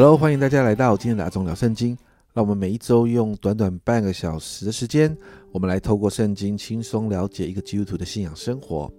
[0.00, 1.94] Hello，欢迎大家来到今天的阿忠聊圣经。
[2.32, 5.14] 让我们每一周用短短半个小时的时间，
[5.52, 8.90] 我们来透过圣经轻松了解一个基督徒的信仰生活。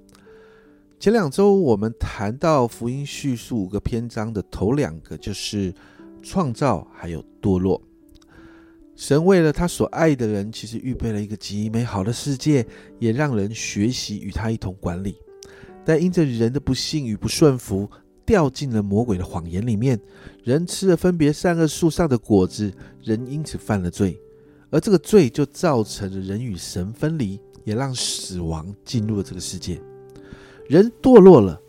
[0.99, 5.73] 前两周我们谈到福音叙述五个篇章的头两个，就是
[6.21, 7.81] 创造还有堕落。
[8.95, 12.63] 神为了他所爱的人，其实预备了一个极美好的世界，
[12.99, 15.15] 也让人学习与他一同管理。
[15.83, 17.89] 但因着人的不幸与不顺服，
[18.25, 19.99] 掉进了魔鬼的谎言里面，
[20.43, 22.71] 人吃了分别善恶树上的果子，
[23.03, 24.19] 人因此犯了罪，
[24.69, 29.81] 而这个罪就造成了人与神分离，也让死亡进入了这个世界。
[30.67, 31.59] 人堕落了。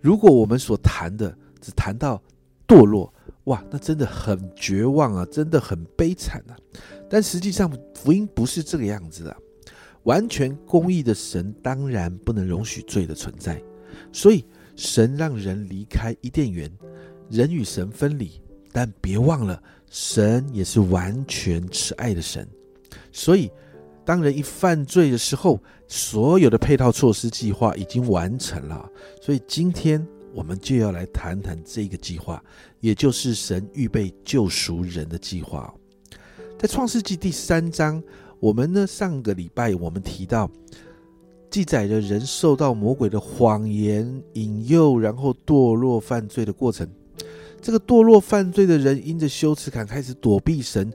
[0.00, 2.22] 如果我们所谈的只谈到
[2.66, 3.12] 堕落，
[3.44, 6.56] 哇，那真的很绝望啊，真的很悲惨啊。
[7.10, 9.36] 但实际上，福音不是这个样子的。
[10.04, 13.62] 完全公义的神当然不能容许罪的存在，
[14.12, 14.44] 所以。
[14.78, 16.70] 神让人离开伊甸园，
[17.28, 18.40] 人与神分离，
[18.70, 22.48] 但别忘了，神也是完全慈爱的神。
[23.10, 23.50] 所以，
[24.04, 28.88] 当人一犯罪的时候，所有的配套措施计划已经完成了。
[29.20, 32.40] 所以，今天我们就要来谈谈这个计划，
[32.78, 35.74] 也就是神预备救赎人的计划。
[36.56, 38.00] 在创世纪第三章，
[38.38, 40.48] 我们呢上个礼拜我们提到。
[41.50, 46.88] 记载着人受到魔鬼的谎言引诱，然后堕落犯罪的过程。
[47.60, 50.92] 这个堕落犯罪的人，因着羞耻感开始躲避神，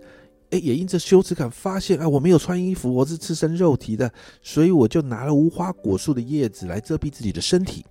[0.52, 4.12] 诶，也因着羞耻感发现啊，我没有穿衣服，我是赤身肉体的，
[4.42, 7.86] 所以我就拿了无花果树的叶子来遮蔽自己的身体。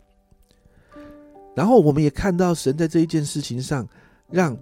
[1.55, 3.87] 然后我们也看到神在这一件事情上，
[4.31, 4.57] 让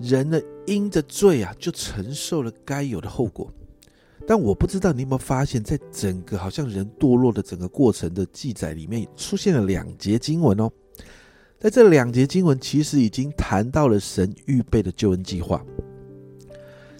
[0.00, 3.52] 人呢因着罪啊，就承受了该有的后果。
[4.26, 10.70] 但我不知道你有没有发现，在整个好像人堕落的整个过程的记载里面，出现了两节经文哦。
[11.58, 15.64] 在这两节经文，其实已经谈到了神预备的救恩计划。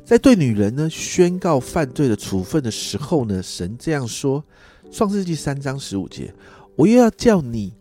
[0.05, 4.41] 在对女人呢宣告犯罪的处分的时候呢，神这样说：
[4.91, 6.35] 《创世纪三章十五节，
[6.77, 7.73] 我又要叫你。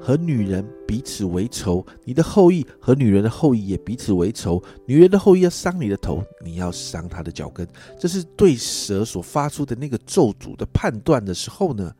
[0.00, 4.62] 和女人彼此为仇，你的后裔和女人的后裔也彼此为仇。
[4.86, 7.66] 女人的后裔要伤你的头，你要伤她的脚跟。
[7.98, 11.92] 这是对蛇所发出的那个咒诅的判断的时候呢。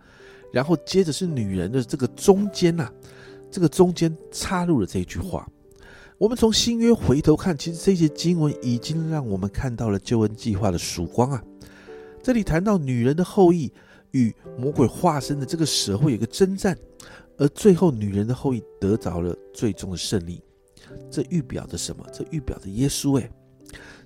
[0.53, 2.89] 然后接着是女人的这个中间呐，
[3.51, 5.47] 这个中间插入了这句话。
[6.17, 11.43] 我们从新约回头看，其实这些经文已经让我们看到了救恩计划的曙光啊。
[12.23, 13.71] 这里谈到女人的后裔
[14.17, 16.77] 与魔鬼化身的这个蛇会有个征战。
[17.39, 20.43] 而最后，女人的后裔得着了最终的胜利，
[21.11, 22.03] 这预表着什么？
[22.11, 23.21] 这预表着耶稣。
[23.21, 23.31] 哎，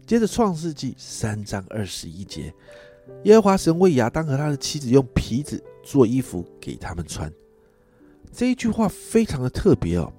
[0.04, 2.53] 接着创世纪三章二十一节，
[3.22, 7.32] 耶和华神为亚当和他的妻子用皮子做衣服给他们穿。
[8.32, 10.12] 这一句话非常的特别哦。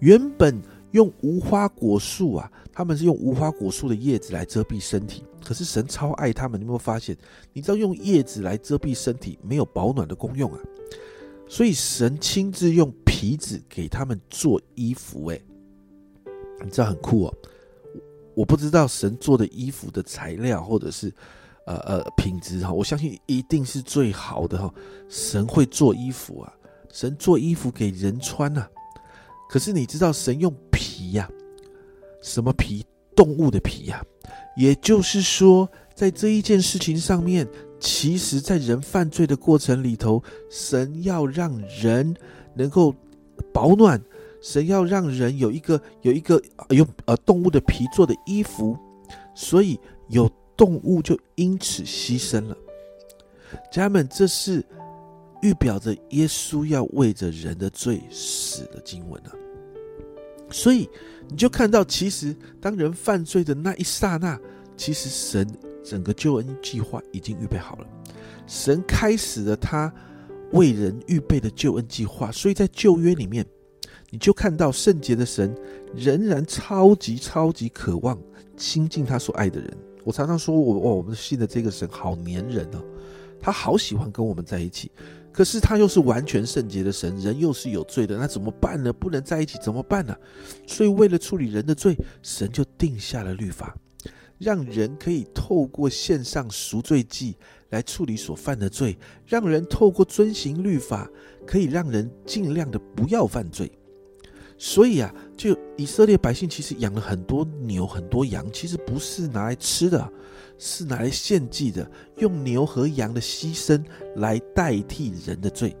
[0.00, 7.16] 原本用无花果树啊，他们是用无花果树的叶子来遮蔽身体，可是神超爱他们，你有没有发现？
[7.52, 10.58] 你知道用叶子来遮蔽身体没有保暖的功用啊？
[11.48, 15.40] 所以神亲自用皮子给他们做衣服，哎，
[16.64, 17.34] 你知道很酷哦。
[18.34, 21.14] 我不知道神做的衣服的材料或者是
[21.64, 24.74] 呃呃品质哈，我相信一定是最好的哈。
[25.08, 26.52] 神会做衣服啊，
[26.90, 28.68] 神做衣服给人穿呐。
[29.48, 31.30] 可是你知道神用皮呀，
[32.20, 32.84] 什么皮？
[33.14, 34.04] 动物的皮呀。
[34.56, 37.46] 也就是说，在这一件事情上面。
[37.78, 42.16] 其实，在人犯罪的过程里头，神要让人
[42.54, 42.92] 能够
[43.52, 44.02] 保暖，
[44.40, 48.74] 神要让人有一个有一个有呃动物的皮做的衣服，
[49.34, 52.56] 所以有动物就因此牺牲了。
[53.70, 54.64] 家人们，这是
[55.42, 59.32] 预表着耶稣要为着人的罪死的经文啊。
[60.50, 60.88] 所以
[61.28, 64.38] 你就看到，其实当人犯罪的那一刹那，
[64.76, 65.46] 其实神。
[65.88, 67.86] 整个救恩计划已经预备好了，
[68.48, 69.94] 神开始了他
[70.50, 73.46] 为人预备的救恩计划，所以在旧约里面，
[74.10, 75.56] 你就看到圣洁的神
[75.94, 78.18] 仍然超级超级渴望
[78.56, 79.72] 亲近他所爱的人。
[80.02, 82.82] 我常常说，我我们信的这个神好粘人哦，
[83.40, 84.90] 他好喜欢跟我们在一起，
[85.36, 88.90] 可是他又是完全圣洁的神，人又是有罪的，那怎么办呢？
[88.90, 90.16] 不能在一起怎么办呢？
[90.66, 93.76] 所以为了处理人的罪，神就定下了律法。
[94.38, 97.36] 让人可以透过线上赎罪祭
[97.68, 98.96] 来处理所犯的罪，
[99.26, 101.06] 让人透过遵行律法，
[101.46, 103.70] 可以让人尽量的不要犯罪。
[104.56, 110.10] 所以啊，就以色列百姓其实养了很多牛、很多羊，其实不是拿来吃的，
[110.58, 113.82] 是拿来献祭的，用牛和羊的牺牲
[114.16, 115.76] 来代替人的罪，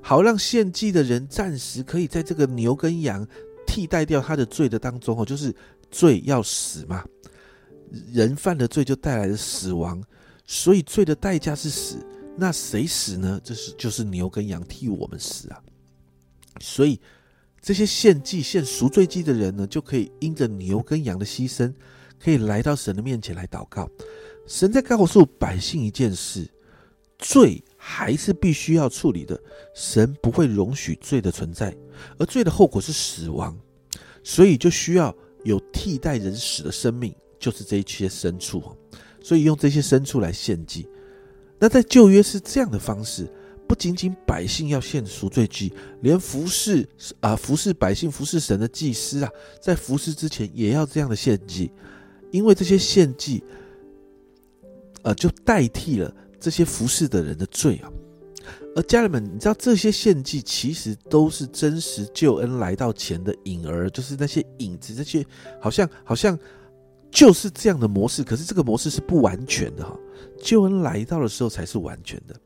[0.00, 3.26] 好让献祭的人暂时可以在这个牛跟羊。
[3.68, 5.54] 替代掉他的罪的当中哦，就是
[5.90, 7.04] 罪要死嘛，
[8.12, 10.00] 人犯了罪就带来了死亡，
[10.46, 11.96] 所以罪的代价是死。
[12.36, 13.40] 那谁死呢？
[13.42, 15.60] 这是就是牛跟羊替我们死啊。
[16.60, 16.98] 所以
[17.60, 21.74] 这些献祭、献赎罪祭的人呢，就可以因着牛跟羊的牺牲，
[22.18, 23.88] 可以来到神的面前来祷告。
[24.46, 26.48] 神在告诉百姓一件事：
[27.18, 29.40] 罪还是必须要处理的，
[29.74, 31.76] 神不会容许罪的存在，
[32.18, 33.58] 而罪的后果是死亡，
[34.22, 35.14] 所以就需要
[35.44, 38.62] 有替代人死的生命，就是这一些牲畜。
[39.22, 40.88] 所以用这些牲畜来献祭。
[41.58, 43.28] 那在旧约是这样的方式，
[43.66, 45.72] 不仅仅百姓要献赎罪祭，
[46.02, 46.88] 连服侍
[47.18, 49.30] 啊服侍百姓、服侍神的祭司啊，
[49.60, 51.72] 在服侍之前也要这样的献祭，
[52.36, 53.42] 因为这些献祭，
[55.02, 57.90] 呃，就代替了这些服侍的人的罪啊。
[58.76, 65.24] 而家人们，你知道这些献祭其实都是真实救恩来到前的影儿，就是那些影子，这些
[65.60, 66.38] 好像好像。
[67.08, 69.96] 就是这样的模式，可是这个模式是不完全的哈。
[70.42, 72.38] 救恩来到的时候才是完全的，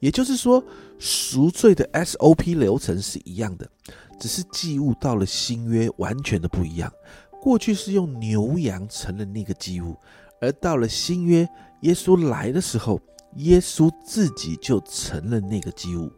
[0.00, 0.64] 也就是说
[0.98, 3.70] 赎罪的 SOP 流程是一样的，
[4.18, 6.92] 只是祭物到了新约完全的不一样。
[7.40, 9.96] 过去是用牛羊成了那个祭物，
[10.40, 11.48] 而到了新约，
[11.82, 13.00] 耶稣来的时候，
[13.36, 16.10] 耶稣自己就成了那个祭物。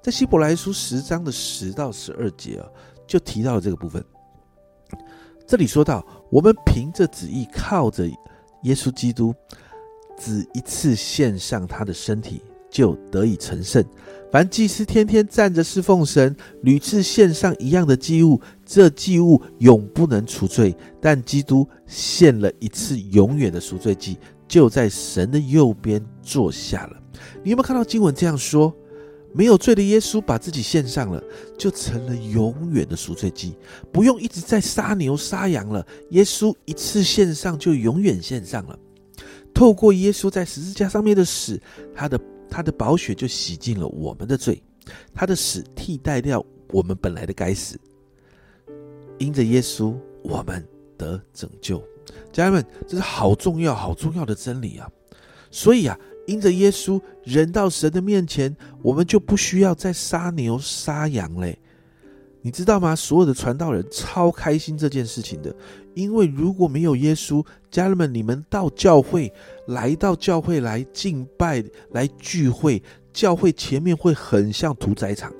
[0.00, 2.68] 在希伯来书十章的十到十二节啊，
[3.06, 4.02] 就提到了这个部分。
[5.46, 8.06] 这里说到，我们凭着旨意，靠着
[8.62, 9.34] 耶稣基督，
[10.16, 13.84] 只一次献上他的身体，就得以成圣。
[14.30, 20.74] 凡祭司天天站着侍奉神，屡次献上一样的祭物，这祭物永不能除罪。
[21.00, 26.96] 但基督献了一次永远的赎罪祭，就在神的右边坐下了。
[27.42, 28.74] 你有没有看到经文这样说？
[29.34, 31.22] 没有罪的耶稣把自己献上了，
[31.58, 33.54] 就成了永远的赎罪祭，
[33.92, 35.86] 不用一直在杀牛杀羊了。
[36.10, 38.78] 耶稣一次献上就永远献上了。
[39.54, 41.60] 透过耶稣在十字架上面的死，
[41.94, 42.18] 他的
[42.50, 44.62] 他的宝血就洗净了我们的罪，
[45.14, 47.78] 他的死替代掉我们本来的该死。
[49.18, 50.66] 因着耶稣，我们
[50.96, 51.82] 得拯救。
[52.32, 54.90] 家人们，这是好重要、好重要的真理啊！
[55.50, 55.98] 所以啊。
[56.26, 61.58] 因着耶稣，人到神的面前，我们就不需要再杀牛杀羊嘞。
[62.42, 62.94] 你知道吗？
[62.94, 65.50] 所有的传道人超开心这件事情的，
[65.98, 69.32] 因为如果没有耶稣，家人们，你们到教会
[69.66, 72.80] 来到教会来敬拜来聚会，
[73.12, 75.32] 教会前面会很像屠宰场。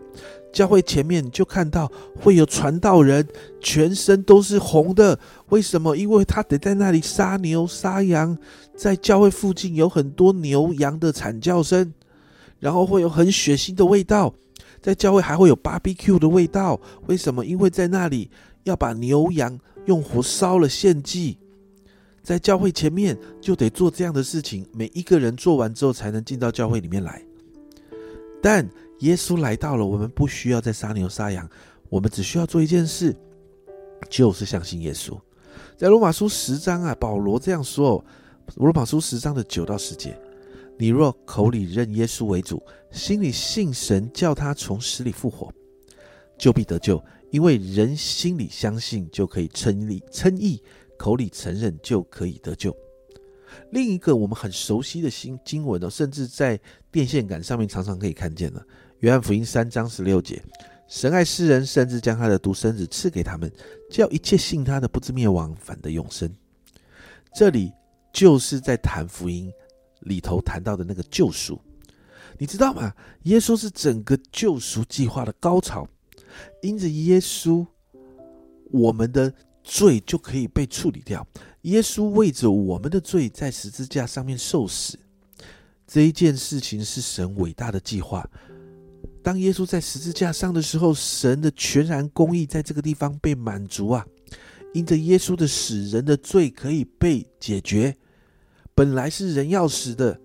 [0.53, 1.89] 教会前面就看到
[2.21, 3.25] 会有传道人，
[3.61, 5.17] 全身都是红的。
[5.51, 5.95] 为什么？
[5.95, 8.37] 因为他得在那里杀牛杀羊，
[8.77, 11.95] 在教会附近有很多牛羊的惨叫声，
[12.59, 14.35] 然后会有很血腥的味道。
[14.81, 16.81] 在教会还会有 barbecue 的味道。
[17.07, 17.45] 为什么？
[17.45, 18.31] 因为在那里
[18.65, 21.39] 要把牛羊用火烧了献祭。
[22.23, 27.23] 在教会前面就得做这样的事情，每一个人做完之后才能进到教会里面来。
[28.43, 28.69] 但
[28.99, 31.49] 耶稣来到了，我们不需要再杀牛杀羊，
[31.89, 33.17] 我们只需要做一件事，
[34.11, 35.19] 就是相信耶稣。
[35.77, 38.05] 在罗马书十章啊，保罗这样说：
[38.57, 40.15] 罗马书十章的九到十节，
[40.79, 45.53] 你若口里认耶稣为主，心里信神叫他从死里复活，
[46.39, 47.03] 就必得救。
[47.31, 50.63] 因为人心里相信就可以称义，称义
[50.97, 52.75] 口里承认就可以得救。
[53.71, 56.59] 另一个我们很熟悉的新经文哦，甚至在
[56.91, 58.65] 电线杆上面常常可以看见了。
[59.01, 60.43] 约翰福音三章十六节，
[60.89, 63.53] 神爱世人，甚至将他的独生子赐给他们，
[63.91, 66.33] 叫一切信他的不知灭亡，反得永生。
[67.35, 67.71] 这里
[68.13, 69.53] 就是在谈福音
[70.09, 71.61] 里头谈到的那个救赎，
[72.39, 72.93] 你知道吗？
[73.25, 75.87] 耶稣是整个救赎计划的高潮，
[76.63, 77.65] 因着耶稣，
[78.71, 81.25] 我们的罪就可以被处理掉。
[81.63, 84.99] 耶稣为着我们的罪在十字架上面受死，
[85.87, 88.29] 这一件事情是神伟大的计划。
[89.23, 94.07] 当耶稣在十字架上的时候，神的全然公义在这个地方被满足啊！
[94.73, 97.95] 因着耶稣的死，人的罪可以被解决。
[98.79, 100.17] 本来是人要死的，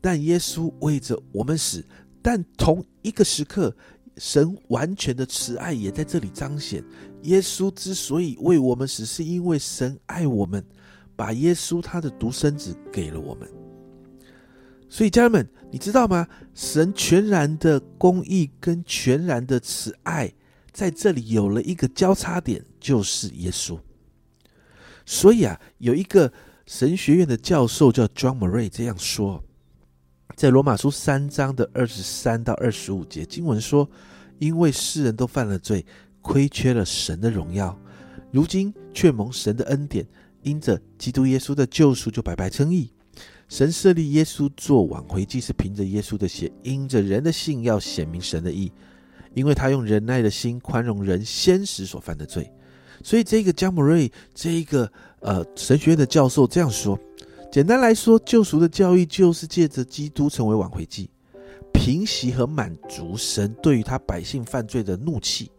[0.00, 1.84] 但耶稣为着我们死。
[2.22, 3.76] 但同一个时刻，
[4.16, 6.82] 神完全的慈爱也在这里彰显。
[7.24, 10.64] 耶稣之所以为我们死，是因为神爱我们，
[11.14, 13.46] 把耶稣他的独生子给了我们。
[14.88, 16.26] 所以，家人们，你知道吗？
[16.54, 20.32] 神全然的公义跟全然的慈爱，
[20.72, 23.78] 在这里有了一个交叉点，就是耶稣。
[25.04, 26.32] 所以啊，有一个
[26.68, 29.42] 神学院的教授叫 John Murray 这样说，
[30.36, 33.88] 在罗马书三章的二十三到二十五节经文说
[34.38, 35.86] ：“因为世人都犯了罪，
[36.20, 37.74] 亏缺了神的荣耀，
[38.30, 40.06] 如今却蒙神的恩典，
[40.42, 42.92] 因着基督耶稣的救赎，就白白称义。
[43.48, 48.70] 神设立耶稣做挽回祭，是凭着耶稣的血，因着人的信要显明神的义，
[49.32, 52.52] 因为他用仁爱的心宽容人先时所犯的罪。
[53.02, 56.98] 所以这个姜姆瑞，这一个呃神学院的教授这样说：
[57.50, 61.10] 简单来说，救赎的教义就是借着基督成为挽回祭，
[61.72, 65.50] 平息和满足神对于他百姓犯罪的怒气。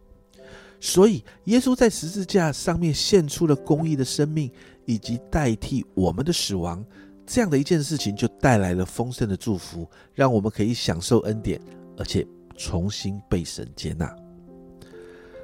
[0.79, 4.49] 所以，耶稣在十字架上面献出了公义的生命，
[4.85, 6.81] 以及代替我们的死亡，
[7.25, 11.59] 这样的一件事情，就带来了丰盛的祝福，让我们可以享受恩典，
[11.97, 12.25] 而且
[12.55, 14.15] 重新被神接纳。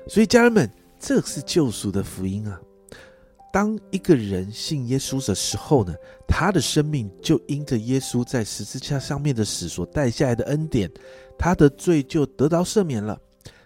[0.07, 2.57] 所以，家人们，这是救赎的福音啊！
[3.55, 5.95] 当一个人信耶稣的时候呢，
[6.27, 10.91] 他的生命就因着耶稣在十字架上面的死所带下来的恩典，
[11.39, 13.17] 他的罪就得到赦免了。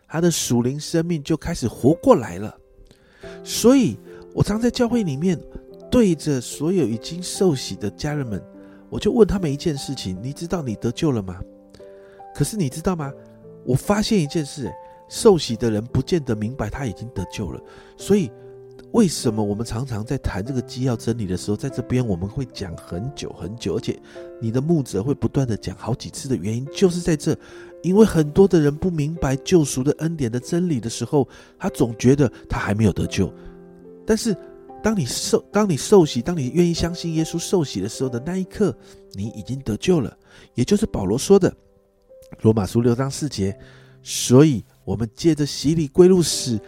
[0.07, 2.55] 他的属灵生命就开始活过来了，
[3.43, 3.97] 所以
[4.35, 5.41] 我常在教会里面
[5.89, 8.39] 对着所有已经受洗的家人们，
[8.91, 11.41] 我就问他们一件事情：你知道你得救了吗？
[12.35, 13.11] 可是你知道吗？
[13.65, 14.71] 我发现一件事，
[15.07, 17.59] 受洗的人不见得明白他已经得救了，
[17.97, 18.31] 所以。
[18.91, 23.99] 为什么我们常常在谈这个基要真理的时候，在这边我们会讲很久很久，而且
[24.41, 27.37] 你的牧者会不断的讲好几次的原因，就是在这，
[27.83, 31.27] 因为很多的人不明白救赎的恩典的真理的时候，
[31.57, 33.31] 他总觉得他还没有得救。
[34.07, 34.35] 但是，
[34.81, 38.75] 当你受当你受洗，当你愿意相信耶稣受洗的时候的那一刻，
[39.13, 40.17] 你已经得救了。
[40.55, 41.53] 也就是保罗说的，
[42.41, 43.55] 罗马书六章四节。
[44.01, 46.59] 所以，我们借着洗礼归入死，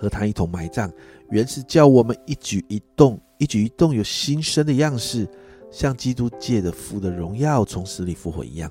[0.00, 0.90] 和他一同埋葬。
[1.30, 5.28] 原是叫我们一举一动，一举一动有新生的样式，
[5.70, 8.70] 像基督借的父的荣耀从死里复活一样。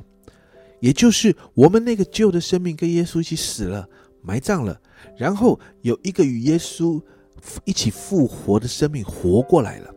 [0.79, 3.88] 也就是我们那个旧的生命跟耶稣一起死了、
[4.21, 4.79] 埋葬了，
[5.17, 7.01] 然后有一个与耶稣
[7.63, 9.93] 一起复活的生命活过来了。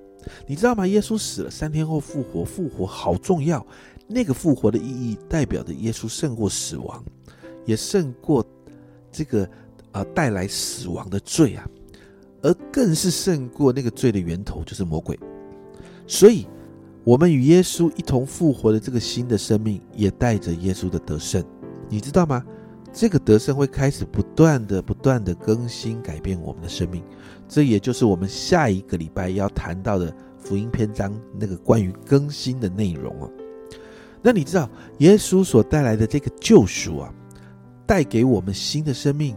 [0.46, 0.86] 你知道吗？
[0.86, 3.64] 耶稣死了三天后复活，复活好重要。
[4.06, 7.04] 那个复活的意义代表着耶稣胜过死亡，
[7.66, 8.42] 也胜过
[9.12, 9.48] 这个
[9.92, 11.68] 啊带来死亡的罪啊。
[12.42, 15.18] 而更是胜过那个罪的源头，就是魔鬼。
[16.06, 16.46] 所以，
[17.04, 21.44] 我们与耶稣一同复活的这个新的生命，也带着耶稣的得胜。
[21.88, 22.44] 你知道吗？
[22.90, 27.02] 这个得胜会开始不断的、不断的更新、改变我们的生命。
[27.46, 33.30] 这也就是我们下一个礼拜要谈到的福音篇章那个关于更新的内容哦。
[34.22, 34.68] 那你知道，
[34.98, 37.12] 耶稣所带来的这个救赎啊，
[37.86, 39.36] 带给我们新的生命，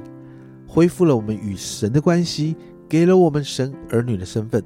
[0.65, 2.55] 恢复了我们与神的关系。
[2.91, 4.61] 给了我们神儿女的身份，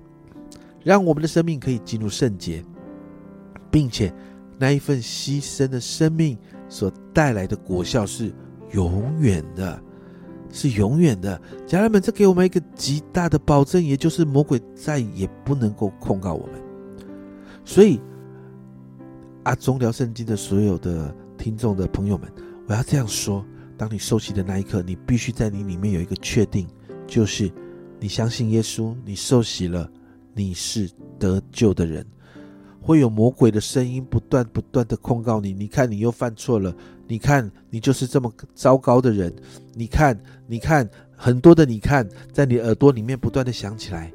[0.83, 2.65] 让我们的生命可以进入圣洁，
[3.69, 4.11] 并且
[4.57, 6.35] 那一份牺牲的生命
[6.67, 8.33] 所带来的果效是
[8.71, 9.79] 永远的，
[10.49, 11.39] 是永远的。
[11.67, 16.59] 家人们，这给我们一个极大的保证，也就是魔鬼再也不能够控告我们。
[17.63, 18.01] 所以，
[19.43, 22.27] 阿中聊圣经的所有的听众的朋友们，
[22.65, 23.45] 我要这样说：
[23.77, 26.67] 当你受洗的那一刻，你必须在你里面有一个确定，
[27.05, 27.51] 就是。
[27.99, 29.89] 你相信耶稣，你受洗了，
[30.33, 32.05] 你是得救的人。
[32.81, 36.75] 会有魔鬼的声音不断不断的控告你，你看你又犯错了，
[37.07, 39.33] 你看你就是这么糟糕的人，
[39.73, 44.13] 你看你看很多的你看在你耳朵里面不断的响起来。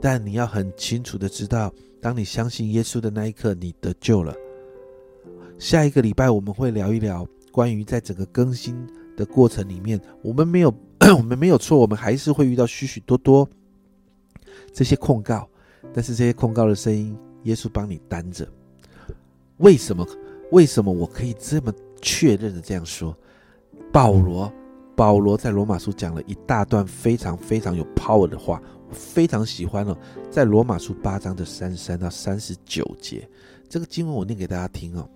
[0.00, 4.34] 但你要很清楚的知道，当你相信耶稣的那一刻，你得救了。
[5.58, 8.74] 下一个礼拜我们会聊一聊关于在整个更新
[9.16, 10.74] 的过程里面，我们没有。
[11.16, 13.48] 我们没有错，我们还是会遇到许许多多
[14.72, 15.48] 这些控告，
[15.94, 18.46] 但是这些控告的声音，耶稣帮你担着。
[19.58, 20.06] 为什么？
[20.52, 23.16] 为什么我可以这么确认的这样说？
[23.92, 24.52] 保罗，
[24.94, 29.96] 保罗在罗马书讲了一大段非常非常有 power 的话，我非常喜欢哦。
[30.30, 33.28] 在罗马书八章的三十三到三十九节，
[33.68, 35.08] 这个经文我念给大家听哦。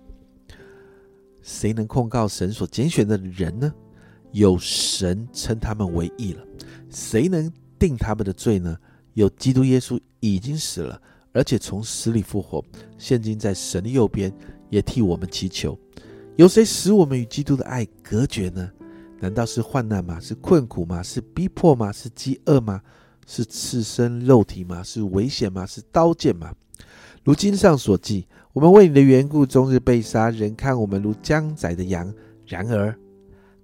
[1.41, 3.73] 谁能控告神所拣选的人呢？
[4.33, 6.43] 有神称他们为义了，
[6.89, 8.75] 谁能定他们的罪呢？
[9.13, 10.99] 有基督耶稣已经死了，
[11.31, 12.65] 而且从死里复活，
[12.97, 14.33] 现今在神的右边，
[14.71, 15.77] 也替我们祈求。
[16.35, 18.71] 有谁使我们与基督的爱隔绝呢？
[19.19, 20.19] 难道是患难吗？
[20.19, 21.03] 是困苦吗？
[21.03, 21.91] 是逼迫吗？
[21.91, 22.81] 是饥饿吗？
[23.27, 24.81] 是赤身肉体吗？
[24.81, 25.63] 是危险吗？
[25.63, 26.51] 是刀剑吗？
[27.23, 32.11] 如经上所记，我们为你的缘故，终日被杀，人看我们如将宰的羊。
[32.47, 32.97] 然而。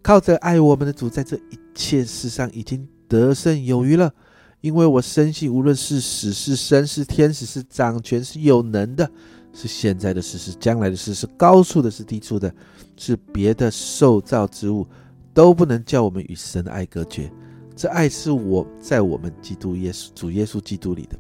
[0.02, 4.14] 靠着爱我们的主，在这一切事上已经得胜有余了。
[4.62, 9.10] 因为我深信，无论是死是生，是天使是掌权是有能的，
[9.54, 12.54] 是现在的事是将来的事，是高处的是低处的，
[12.98, 14.86] 是别的受造之物，
[15.34, 17.32] 都不能叫我们与神的爱隔绝。
[17.74, 21.18] 这爱是我在我们基督耶稣主耶稣基督里的。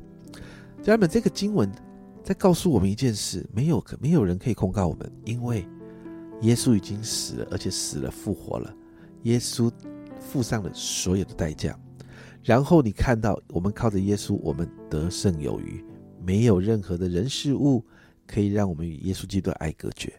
[0.83, 1.71] 家人们，这个经文
[2.21, 5.65] 在告诉我们一件事：没有可没有人可以控告我们，因为
[6.41, 8.73] 耶稣已经死了，而且死了复活了。
[9.23, 9.71] 耶稣
[10.19, 11.77] 付上了所有的代价。
[12.43, 15.83] 然后你看到，我们靠着耶稣，我们得胜有余，
[16.25, 17.83] 没有任何的人事物
[18.25, 20.13] 可以让我们与耶稣基督的爱隔绝。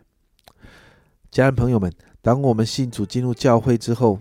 [1.30, 4.18] 家人朋友们，当我们信主进入教会之后，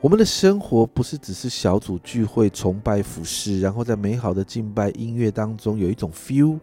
[0.00, 6.58] 我们的生活不是只是小组聚会、崇拜、服饰，然后在美好的敬拜音乐当中有一种 feel，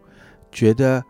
[0.51, 1.01] 觉得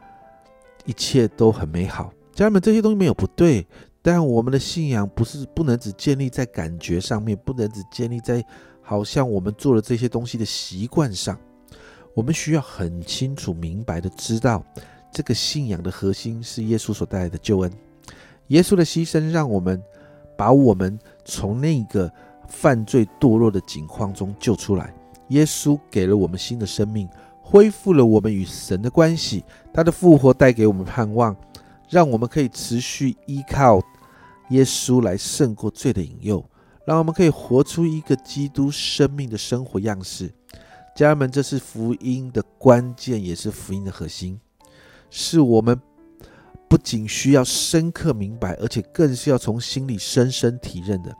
[0.86, 2.14] 一切都很美好。
[2.38, 3.66] 家人们，这些东西没有不对，
[4.04, 8.46] 但我们的信仰不是不能只建立在感觉上面，不能只建立在。
[8.80, 11.36] 好像我们做了这些东西的习惯上，
[12.14, 14.64] 我们需要很清楚明白的知道，
[15.12, 17.72] 这个信仰的核心是耶稣所带来的救恩。
[18.50, 19.82] 耶稣的牺牲让我们
[20.38, 22.10] 把我们从那个
[22.48, 24.94] 犯罪堕落的境况中救出来。
[25.30, 27.10] 耶稣给了我们新的生命，
[27.42, 29.44] 恢复了我们与神的关系。
[29.74, 31.36] 他的复活带给我们盼望，
[31.90, 33.82] 让我们可以持续依靠
[34.50, 36.44] 耶稣来胜过罪的引诱。
[36.86, 40.34] 让我们可以活出一个基督生命的生活样式，
[40.96, 44.40] 家人们，这是福音的关键，也是福音的核心，
[45.10, 45.78] 是我们
[46.70, 51.14] 不仅需要深刻明白，而且更是要从心里深深体认的。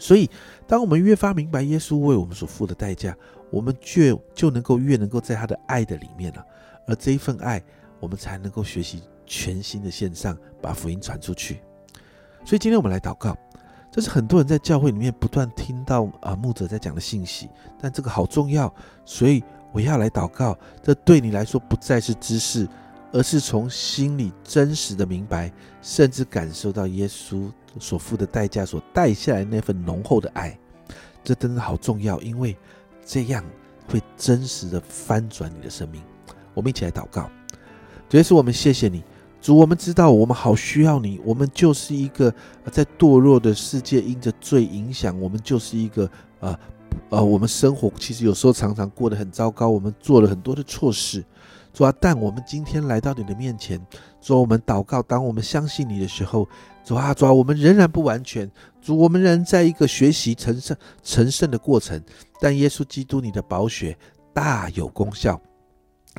[0.00, 0.28] 所以，
[0.66, 3.16] 当我们越发明白耶稣为我们所付的代价，
[3.52, 6.44] 我们就就能够越能够在他的爱的里面了，
[6.88, 7.62] 而这一份爱，
[8.00, 11.60] 我们才能够学习全新的线上把福音传出去。
[12.44, 13.36] 所以，今天我们来祷告。
[13.90, 17.48] 这是很多人在教会里面不断听到啊牧者在讲的信息，
[17.80, 19.40] 但这个好重要，所以
[19.72, 20.58] 我要来祷告。
[20.82, 22.68] 这对你来说不再是知识，
[23.12, 25.48] 而是从心里真实的明白，
[25.80, 30.58] 甚至感受到耶稣所付的代价所带下来那份浓厚的爱。
[31.22, 32.56] 这真的好重要，因为
[33.06, 33.44] 这样
[33.88, 36.02] 会真实的翻转你的生命。
[36.52, 37.30] 我们一起来祷告，
[38.08, 39.04] 主耶稣，我们谢谢你。
[39.44, 41.20] 主，我们知道我们好需要你。
[41.22, 42.34] 我们就是一个
[42.72, 46.58] 在堕落的世界，因着罪影响，我们就是一个呃
[47.10, 49.68] 呃，我们生活其实有时候常常过得很糟糕。
[49.68, 51.22] 我们做了很多的错事，
[51.74, 51.92] 主啊！
[52.00, 53.78] 但我们今天来到你的面前，
[54.18, 55.02] 主，我们祷告。
[55.02, 56.48] 当我们相信你的时候，
[56.82, 58.50] 主啊，主啊，我们仍然不完全。
[58.80, 62.02] 主，我们仍在一个学习成圣、成圣的过程。
[62.40, 63.94] 但耶稣基督，你的宝血
[64.32, 65.38] 大有功效。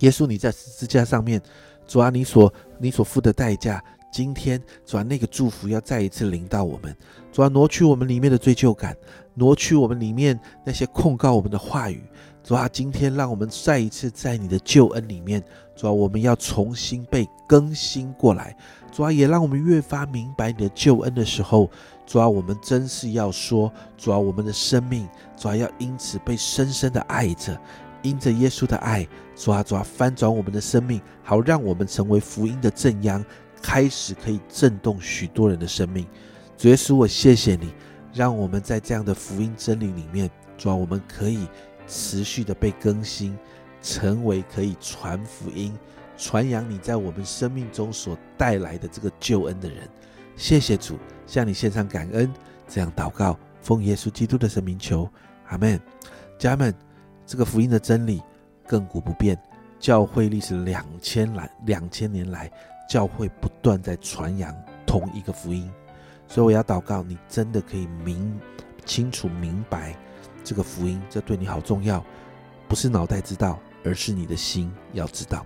[0.02, 1.42] 耶稣，你在十字架上面。
[1.88, 6.96] 主啊，你所你所付的代价，今天主啊，那个祝福要再一次临到我们。
[7.32, 8.96] 主啊，挪去我们里面的罪疚感，
[9.34, 12.04] 挪去我们里面那些控告我们的话语。
[12.44, 15.44] 主啊，今天让我们再一次在你的救恩里面。
[15.76, 18.56] 主啊，我们要重新被更新过来。
[18.92, 21.70] 主啊，也让我们越发明白你的救恩的时候。
[22.06, 27.60] 主啊，我们真是要说，主啊，我们的生命，主啊，要因此被深深的爱着。
[28.04, 33.24] 因着耶稣的爱，抓抓翻转我们的生命，好让我们成为福音的正央，
[33.62, 36.08] 开始可以震动许多人的生命。
[36.58, 37.74] 主耶稣，我谢谢你，
[38.13, 41.48] 让我们在这样的福音真理里面，主啊，我们可以
[41.86, 43.38] 持续的被更新，
[43.82, 45.78] 成为可以传福音、
[46.17, 49.88] 传扬你在我们生命中所带来的这个救恩的人。
[50.38, 52.34] 谢谢主，向你献上感恩，
[52.67, 55.10] 这样祷告，奉耶稣基督的圣名求，
[55.48, 55.80] 阿门。
[56.39, 56.76] 家人们。
[57.28, 58.21] 这个福音的真理
[58.67, 59.38] 亘古不变，
[59.80, 62.51] 教会历史两千来两千年来，
[62.89, 65.71] 教会不断在传扬同一个福音，
[66.28, 68.39] 所以我要祷告，你真的可以明
[68.86, 69.95] 清楚明白
[70.43, 72.04] 这个福音，这对你好重要，
[72.67, 75.45] 不是脑袋知道，而是你的心要知道。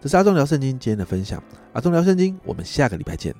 [0.00, 1.42] 这是阿忠聊圣经今天的分享，
[1.74, 3.34] 阿忠聊圣经，我们下个礼拜见。